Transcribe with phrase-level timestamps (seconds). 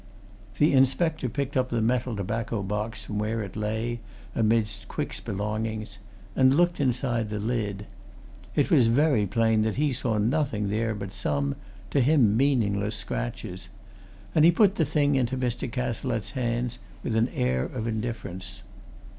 [0.57, 3.99] The inspector picked up the metal tobacco box from where it lay
[4.33, 5.99] amidst Quick's belongings
[6.35, 7.85] and looked inside the lid.
[8.55, 11.55] It was very plain that he saw nothing there but some
[11.91, 13.69] to him meaningless scratches
[14.33, 15.71] and he put the thing into Mr.
[15.71, 18.63] Cazalette's hands with an air of indifference.